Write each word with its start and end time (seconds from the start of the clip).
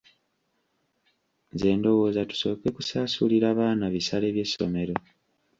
Nze 1.53 1.69
ndowooza 1.77 2.21
tusooke 2.29 2.67
kusasulira 2.75 3.47
baana 3.57 3.85
bisale 3.93 4.27
by'essomero. 4.35 4.95